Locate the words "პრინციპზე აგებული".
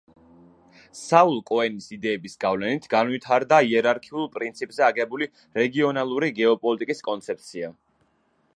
4.37-5.29